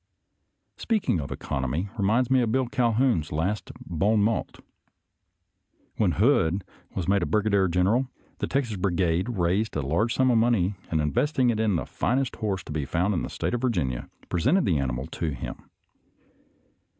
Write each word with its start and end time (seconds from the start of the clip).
Speaking 0.77 1.19
of 1.21 1.31
economy 1.31 1.89
reminds 1.95 2.31
me 2.31 2.41
of 2.41 2.51
Bill 2.51 2.65
Cal 2.65 2.93
houn's 2.93 3.31
last 3.31 3.71
bon 3.85 4.19
mot. 4.23 4.57
When 5.97 6.13
Hood 6.13 6.63
was 6.95 7.07
made 7.07 7.21
a 7.21 7.27
brigadier 7.27 7.67
general, 7.67 8.09
the 8.39 8.47
Texas 8.47 8.77
Brigade 8.77 9.29
raised 9.29 9.75
a 9.75 9.83
large 9.83 10.11
sum 10.15 10.31
of 10.31 10.39
money, 10.39 10.73
and 10.89 11.01
investing 11.01 11.51
it 11.51 11.59
in 11.59 11.75
the 11.75 11.85
finest 11.85 12.37
horse 12.37 12.63
to 12.63 12.71
be 12.71 12.83
found 12.83 13.13
in 13.13 13.21
the 13.21 13.29
State 13.29 13.53
of 13.53 13.61
Virginia, 13.61 14.09
pre 14.27 14.41
sented 14.41 14.65
the 14.65 14.79
animal 14.79 15.05
to 15.05 15.35
him. 15.35 15.69